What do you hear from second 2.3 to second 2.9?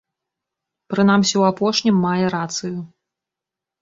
рацыю.